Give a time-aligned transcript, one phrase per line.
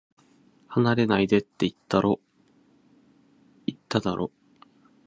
[0.67, 1.97] 離れないでって、言った
[3.99, 4.31] だろ